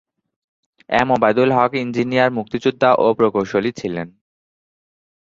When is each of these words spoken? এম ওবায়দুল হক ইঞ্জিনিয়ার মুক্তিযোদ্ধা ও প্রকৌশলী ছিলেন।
এম 0.89 1.07
ওবায়দুল 1.11 1.49
হক 1.57 1.71
ইঞ্জিনিয়ার 1.83 2.29
মুক্তিযোদ্ধা 2.31 2.89
ও 2.95 3.05
প্রকৌশলী 3.17 3.71
ছিলেন। 3.71 4.07